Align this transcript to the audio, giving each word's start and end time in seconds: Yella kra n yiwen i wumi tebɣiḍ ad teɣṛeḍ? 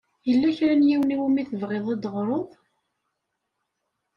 Yella 0.27 0.49
kra 0.57 0.73
n 0.75 0.87
yiwen 0.89 1.13
i 1.15 1.17
wumi 1.19 1.43
tebɣiḍ 1.49 1.85
ad 1.93 2.01
teɣṛeḍ? 2.03 2.49